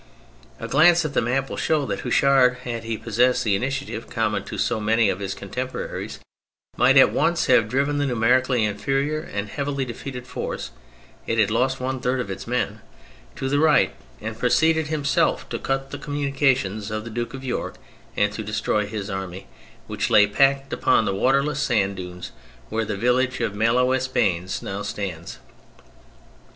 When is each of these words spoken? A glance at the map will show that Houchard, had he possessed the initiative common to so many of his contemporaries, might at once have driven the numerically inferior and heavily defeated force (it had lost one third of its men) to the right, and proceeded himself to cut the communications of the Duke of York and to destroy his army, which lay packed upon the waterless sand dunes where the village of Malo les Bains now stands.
A 0.59 0.67
glance 0.67 1.05
at 1.05 1.13
the 1.13 1.21
map 1.21 1.47
will 1.47 1.57
show 1.57 1.85
that 1.85 1.99
Houchard, 1.99 2.55
had 2.63 2.83
he 2.85 2.97
possessed 2.97 3.43
the 3.43 3.55
initiative 3.55 4.09
common 4.09 4.43
to 4.45 4.57
so 4.57 4.79
many 4.79 5.09
of 5.09 5.19
his 5.19 5.35
contemporaries, 5.35 6.19
might 6.75 6.97
at 6.97 7.11
once 7.13 7.45
have 7.45 7.69
driven 7.69 7.99
the 7.99 8.07
numerically 8.07 8.65
inferior 8.65 9.19
and 9.21 9.47
heavily 9.49 9.85
defeated 9.85 10.25
force 10.25 10.71
(it 11.27 11.37
had 11.37 11.51
lost 11.51 11.79
one 11.79 11.99
third 11.99 12.19
of 12.19 12.31
its 12.31 12.47
men) 12.47 12.81
to 13.35 13.47
the 13.47 13.59
right, 13.59 13.93
and 14.19 14.39
proceeded 14.39 14.87
himself 14.87 15.47
to 15.49 15.59
cut 15.59 15.91
the 15.91 15.99
communications 15.99 16.89
of 16.89 17.03
the 17.03 17.11
Duke 17.11 17.35
of 17.35 17.43
York 17.43 17.75
and 18.17 18.33
to 18.33 18.41
destroy 18.43 18.87
his 18.87 19.07
army, 19.07 19.45
which 19.85 20.09
lay 20.09 20.25
packed 20.25 20.73
upon 20.73 21.05
the 21.05 21.13
waterless 21.13 21.59
sand 21.59 21.95
dunes 21.97 22.31
where 22.69 22.85
the 22.85 22.97
village 22.97 23.39
of 23.39 23.53
Malo 23.53 23.91
les 23.91 24.07
Bains 24.07 24.63
now 24.63 24.81
stands. 24.81 25.37